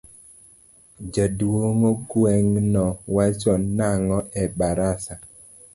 Jaduong 1.13 1.83
gweng 2.09 2.51
no 2.73 2.85
wacho 3.15 3.53
nango 3.77 4.19
e 4.43 4.43
barasa. 4.57 5.15